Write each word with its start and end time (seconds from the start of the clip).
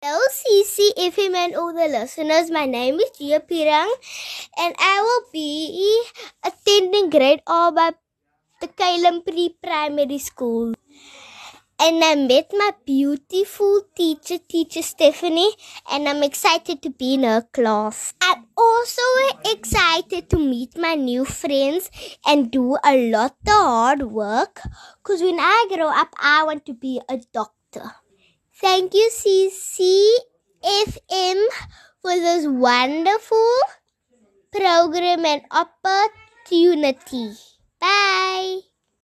Hello, 0.00 0.20
CCFM 0.30 1.34
and 1.34 1.56
all 1.56 1.72
the 1.74 1.88
listeners. 1.88 2.52
My 2.52 2.66
name 2.66 3.00
is 3.00 3.10
Gia 3.18 3.40
Pirang, 3.40 3.90
and 4.56 4.72
I 4.78 5.00
will 5.02 5.24
be 5.32 6.04
attending 6.44 7.10
grade 7.10 7.42
R 7.48 7.72
by 7.72 7.94
the 8.60 8.68
Kalem 8.68 9.24
Pre 9.24 9.56
Primary 9.60 10.18
School. 10.18 10.74
And 11.80 12.04
I 12.04 12.14
met 12.14 12.52
my 12.52 12.70
beautiful 12.86 13.82
teacher, 13.96 14.38
Teacher 14.38 14.82
Stephanie, 14.82 15.50
and 15.90 16.08
I'm 16.08 16.22
excited 16.22 16.80
to 16.82 16.90
be 16.90 17.14
in 17.14 17.24
her 17.24 17.42
class. 17.52 18.14
I'm 18.20 18.46
also 18.56 19.02
excited 19.46 20.30
to 20.30 20.38
meet 20.38 20.78
my 20.78 20.94
new 20.94 21.24
friends 21.24 21.90
and 22.24 22.52
do 22.52 22.78
a 22.84 23.10
lot 23.10 23.34
of 23.48 23.52
hard 23.52 24.02
work 24.02 24.60
because 25.02 25.22
when 25.22 25.40
I 25.40 25.66
grow 25.74 25.88
up, 25.88 26.14
I 26.20 26.44
want 26.44 26.64
to 26.66 26.72
be 26.72 27.00
a 27.08 27.18
doctor. 27.32 27.96
Thank 28.60 28.92
you, 28.92 29.08
CCFM, 29.08 29.67
for 32.08 32.14
this 32.18 32.46
wonderful 32.46 33.54
program 34.52 35.24
and 35.26 35.42
opportunity. 35.50 37.32